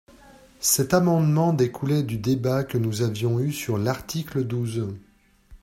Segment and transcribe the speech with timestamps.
[0.61, 4.83] Cet amendement découlait du débat que nous avions eu sur l’article douze.